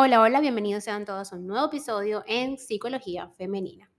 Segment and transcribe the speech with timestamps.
[0.00, 3.90] Hola, hola, bienvenidos sean todos a un nuevo episodio en Psicología Femenina.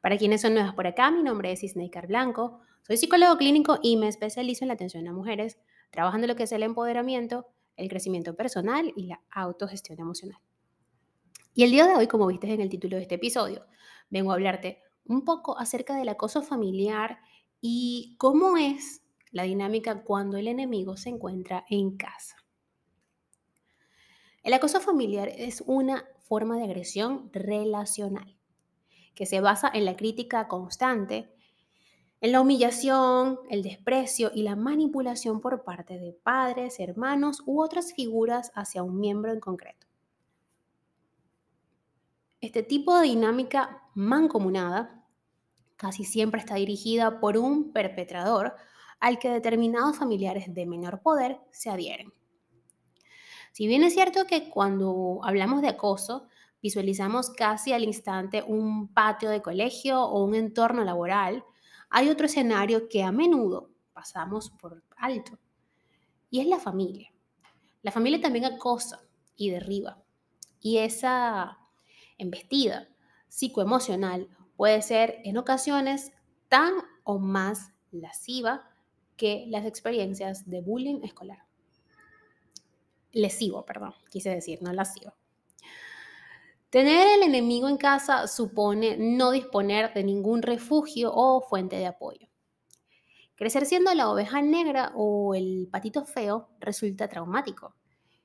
[0.00, 3.96] Para quienes son nuevas por acá, mi nombre es Isneikar Blanco, soy psicólogo clínico y
[3.96, 5.58] me especializo en la atención a mujeres,
[5.90, 10.38] trabajando lo que es el empoderamiento, el crecimiento personal y la autogestión emocional.
[11.52, 13.66] Y el día de hoy, como viste en el título de este episodio,
[14.10, 17.18] vengo a hablarte un poco acerca del acoso familiar
[17.60, 22.43] y cómo es la dinámica cuando el enemigo se encuentra en casa.
[24.44, 28.36] El acoso familiar es una forma de agresión relacional
[29.14, 31.32] que se basa en la crítica constante,
[32.20, 37.94] en la humillación, el desprecio y la manipulación por parte de padres, hermanos u otras
[37.94, 39.86] figuras hacia un miembro en concreto.
[42.42, 45.06] Este tipo de dinámica mancomunada
[45.76, 48.54] casi siempre está dirigida por un perpetrador
[49.00, 52.12] al que determinados familiares de menor poder se adhieren.
[53.54, 56.26] Si bien es cierto que cuando hablamos de acoso,
[56.60, 61.44] visualizamos casi al instante un patio de colegio o un entorno laboral,
[61.88, 65.38] hay otro escenario que a menudo pasamos por alto,
[66.30, 67.12] y es la familia.
[67.82, 69.04] La familia también acosa
[69.36, 70.02] y derriba,
[70.60, 71.56] y esa
[72.18, 72.88] embestida
[73.28, 76.10] psicoemocional puede ser en ocasiones
[76.48, 76.74] tan
[77.04, 78.68] o más lasciva
[79.16, 81.44] que las experiencias de bullying escolar
[83.14, 85.14] lesivo, perdón, quise decir, no lesivo.
[86.70, 92.28] Tener el enemigo en casa supone no disponer de ningún refugio o fuente de apoyo.
[93.36, 97.74] Crecer siendo la oveja negra o el patito feo resulta traumático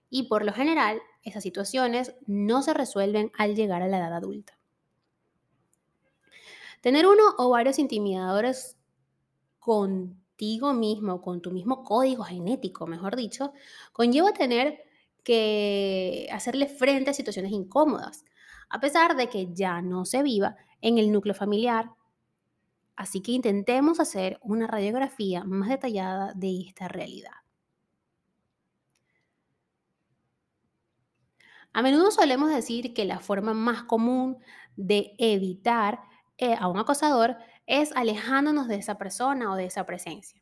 [0.10, 4.58] y por lo general esas situaciones no se resuelven al llegar a la edad adulta.
[6.82, 8.78] Tener uno o varios intimidadores
[10.74, 13.54] mismo, con tu mismo código genético, mejor dicho,
[13.92, 14.80] conlleva tener
[15.24, 18.26] que hacerle frente a situaciones incómodas,
[18.70, 21.92] a pesar de que ya no se viva en el núcleo familiar.
[22.96, 27.32] Así que intentemos hacer una radiografía más detallada de esta realidad.
[31.72, 34.38] A menudo solemos decir que la forma más común
[34.76, 36.00] de evitar
[36.38, 37.38] eh, a un acosador
[37.70, 40.42] es alejándonos de esa persona o de esa presencia.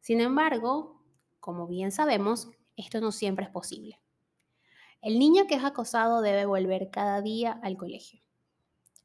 [0.00, 1.04] Sin embargo,
[1.38, 4.00] como bien sabemos, esto no siempre es posible.
[5.02, 8.22] El niño que es acosado debe volver cada día al colegio.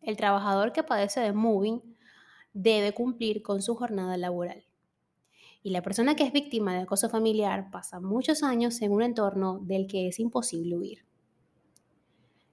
[0.01, 1.81] El trabajador que padece de moving
[2.53, 4.63] debe cumplir con su jornada laboral.
[5.62, 9.59] Y la persona que es víctima de acoso familiar pasa muchos años en un entorno
[9.59, 11.06] del que es imposible huir.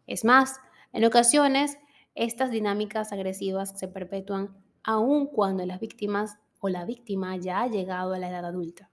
[0.08, 0.58] Es más,
[0.92, 1.78] en ocasiones
[2.16, 8.14] estas dinámicas agresivas se perpetúan aun cuando las víctimas o la víctima ya ha llegado
[8.14, 8.90] a la edad adulta.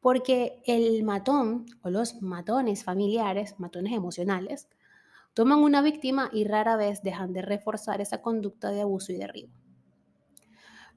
[0.00, 4.68] Porque el matón o los matones familiares, matones emocionales,
[5.34, 9.52] toman una víctima y rara vez dejan de reforzar esa conducta de abuso y derribo.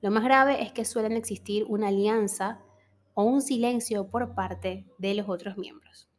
[0.01, 2.59] Lo más grave es que suelen existir una alianza
[3.13, 6.09] o un silencio por parte de los otros miembros.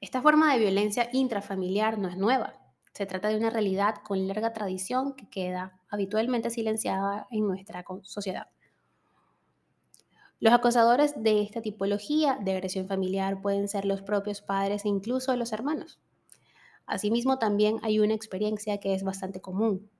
[0.00, 2.54] Esta forma de violencia intrafamiliar no es nueva.
[2.92, 8.48] Se trata de una realidad con larga tradición que queda habitualmente silenciada en nuestra sociedad.
[10.40, 15.36] Los acosadores de esta tipología de agresión familiar pueden ser los propios padres e incluso
[15.36, 16.00] los hermanos.
[16.86, 19.90] Asimismo, también hay una experiencia que es bastante común.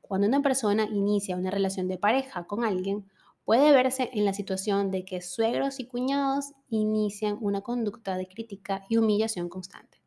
[0.00, 3.10] Cuando una persona inicia una relación de pareja con alguien,
[3.44, 8.84] puede verse en la situación de que suegros y cuñados inician una conducta de crítica
[8.88, 10.01] y humillación constante.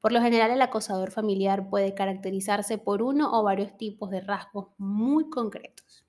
[0.00, 4.68] Por lo general, el acosador familiar puede caracterizarse por uno o varios tipos de rasgos
[4.78, 6.04] muy concretos.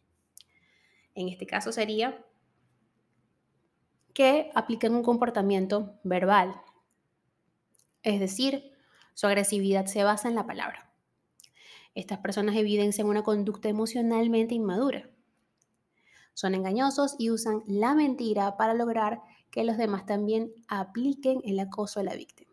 [1.16, 2.23] En este caso sería
[4.13, 6.62] que apliquen un comportamiento verbal,
[8.03, 8.71] es decir,
[9.13, 10.94] su agresividad se basa en la palabra.
[11.95, 15.09] Estas personas evidencian una conducta emocionalmente inmadura.
[16.33, 19.21] Son engañosos y usan la mentira para lograr
[19.51, 22.49] que los demás también apliquen el acoso a la víctima.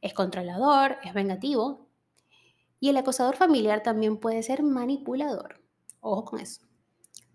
[0.00, 1.88] Es controlador, es vengativo.
[2.80, 5.60] Y el acosador familiar también puede ser manipulador.
[6.00, 6.62] Ojo con eso.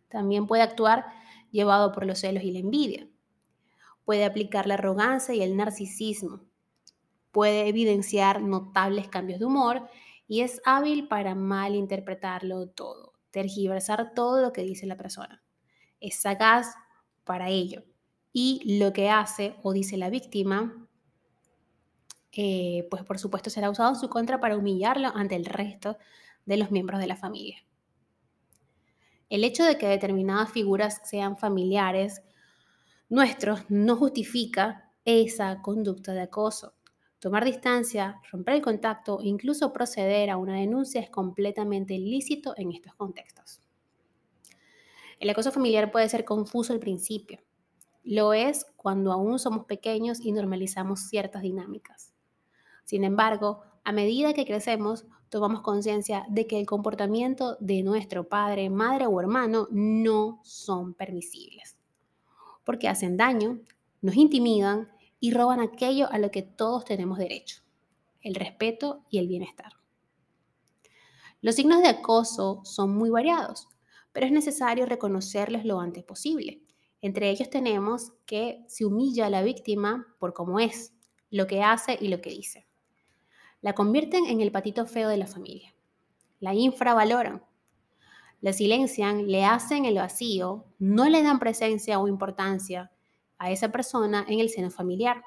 [0.09, 1.05] También puede actuar
[1.51, 3.07] llevado por los celos y la envidia.
[4.05, 6.41] Puede aplicar la arrogancia y el narcisismo.
[7.31, 9.87] Puede evidenciar notables cambios de humor
[10.27, 15.43] y es hábil para malinterpretarlo todo, tergiversar todo lo que dice la persona.
[15.99, 16.67] Es sagaz
[17.23, 17.83] para ello.
[18.33, 20.87] Y lo que hace o dice la víctima
[22.33, 25.97] eh, pues por supuesto será usado en su contra para humillarlo ante el resto
[26.45, 27.63] de los miembros de la familia.
[29.29, 32.21] El hecho de que determinadas figuras sean familiares
[33.09, 36.73] nuestro no justifica esa conducta de acoso.
[37.19, 42.71] Tomar distancia, romper el contacto e incluso proceder a una denuncia es completamente ilícito en
[42.71, 43.61] estos contextos.
[45.19, 47.39] El acoso familiar puede ser confuso al principio.
[48.03, 52.10] Lo es cuando aún somos pequeños y normalizamos ciertas dinámicas.
[52.91, 58.69] Sin embargo, a medida que crecemos, tomamos conciencia de que el comportamiento de nuestro padre,
[58.69, 61.77] madre o hermano no son permisibles,
[62.65, 63.61] porque hacen daño,
[64.01, 64.91] nos intimidan
[65.21, 67.61] y roban aquello a lo que todos tenemos derecho,
[68.23, 69.71] el respeto y el bienestar.
[71.39, 73.69] Los signos de acoso son muy variados,
[74.11, 76.61] pero es necesario reconocerlos lo antes posible.
[76.99, 80.93] Entre ellos tenemos que se humilla a la víctima por cómo es,
[81.29, 82.67] lo que hace y lo que dice.
[83.61, 85.73] La convierten en el patito feo de la familia.
[86.39, 87.43] La infravaloran.
[88.41, 92.91] La silencian, le hacen el vacío, no le dan presencia o importancia
[93.37, 95.23] a esa persona en el seno familiar.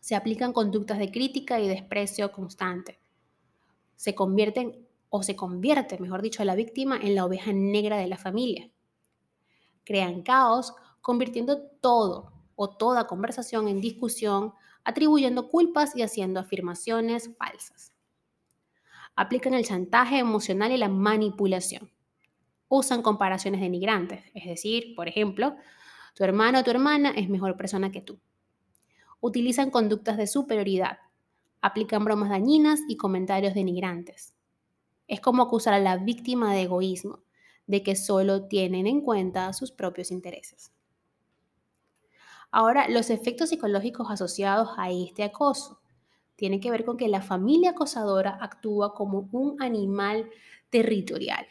[0.00, 3.00] Se aplican conductas de crítica y desprecio constante.
[3.96, 8.18] Se convierten o se convierte, mejor dicho, la víctima en la oveja negra de la
[8.18, 8.70] familia.
[9.84, 14.52] Crean caos, convirtiendo todo o toda conversación en discusión,
[14.84, 17.92] atribuyendo culpas y haciendo afirmaciones falsas.
[19.16, 21.90] Aplican el chantaje emocional y la manipulación.
[22.68, 25.56] Usan comparaciones denigrantes, es decir, por ejemplo,
[26.14, 28.18] tu hermano o tu hermana es mejor persona que tú.
[29.20, 30.98] Utilizan conductas de superioridad.
[31.62, 34.34] Aplican bromas dañinas y comentarios denigrantes.
[35.08, 37.20] Es como acusar a la víctima de egoísmo,
[37.66, 40.73] de que solo tienen en cuenta sus propios intereses.
[42.56, 45.80] Ahora, los efectos psicológicos asociados a este acoso
[46.36, 50.30] tienen que ver con que la familia acosadora actúa como un animal
[50.70, 51.48] territorial.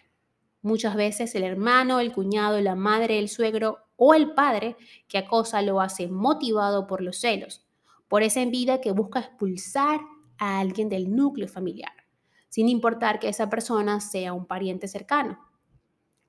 [0.62, 4.78] Muchas veces el hermano, el cuñado, la madre, el suegro o el padre
[5.10, 7.68] que acosa lo hace motivado por los celos,
[8.08, 10.00] por esa envidia que busca expulsar
[10.38, 11.92] a alguien del núcleo familiar,
[12.48, 15.38] sin importar que esa persona sea un pariente cercano.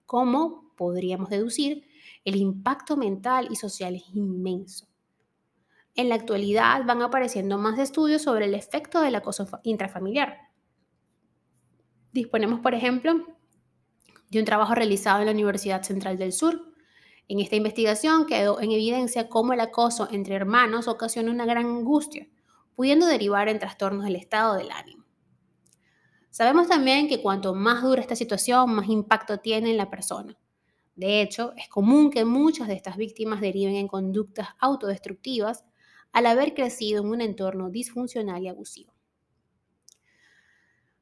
[0.04, 1.86] Como podríamos deducir,
[2.24, 4.86] el impacto mental y social es inmenso.
[5.94, 10.38] En la actualidad van apareciendo más estudios sobre el efecto del acoso intrafamiliar.
[12.12, 13.14] Disponemos, por ejemplo,
[14.30, 16.74] de un trabajo realizado en la Universidad Central del Sur,
[17.26, 22.28] en esta investigación quedó en evidencia cómo el acoso entre hermanos ocasiona una gran angustia,
[22.74, 25.04] pudiendo derivar en trastornos del estado del ánimo.
[26.28, 30.36] Sabemos también que cuanto más dura esta situación, más impacto tiene en la persona.
[30.96, 35.64] De hecho, es común que muchas de estas víctimas deriven en conductas autodestructivas
[36.12, 38.92] al haber crecido en un entorno disfuncional y abusivo.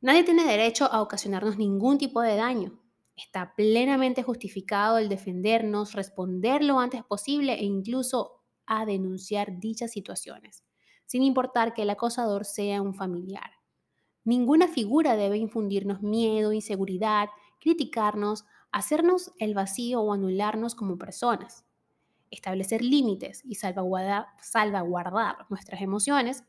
[0.01, 2.83] Nadie tiene derecho a ocasionarnos ningún tipo de daño,
[3.17, 10.65] Está plenamente justificado el defendernos, responder lo antes posible e incluso a denunciar dichas situaciones,
[11.05, 13.51] sin importar que el acosador sea un familiar.
[14.25, 17.29] Ninguna figura debe infundirnos miedo, inseguridad,
[17.61, 21.65] criticarnos, hacernos el vacío o anularnos como personas.
[22.31, 24.27] Establecer límites y salvaguardar,
[25.51, 26.45] nuestras emociones,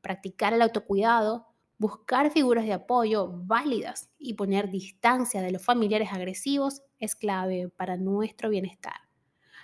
[0.00, 6.82] practicar el autocuidado, Buscar figuras de apoyo válidas y poner distancia de los familiares agresivos
[7.00, 8.94] es clave para nuestro bienestar.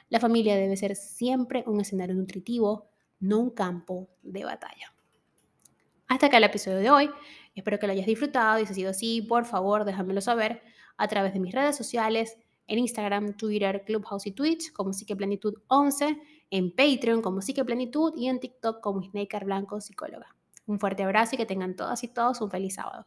[0.09, 4.93] La familia debe ser siempre un escenario nutritivo, no un campo de batalla.
[6.09, 7.11] Hasta acá el episodio de hoy.
[7.55, 10.63] Espero que lo hayas disfrutado y si ha sido así, por favor, déjamelo saber
[11.01, 16.21] a través de mis redes sociales, en Instagram, Twitter, Clubhouse y Twitch como Psiqueplanitud 11,
[16.51, 20.37] en Patreon como Psiqueplanitud y en TikTok como Snaker Blanco Psicóloga.
[20.67, 23.07] Un fuerte abrazo y que tengan todas y todos un feliz sábado.